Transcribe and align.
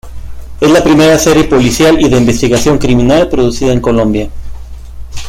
Es 0.59 0.71
la 0.71 0.83
primera 0.83 1.15
serie 1.19 1.43
policial 1.43 2.01
y 2.01 2.09
de 2.09 2.17
investigación 2.17 2.79
criminal 2.79 3.29
producida 3.29 3.71
en 3.71 3.81
Colombia. 3.81 4.31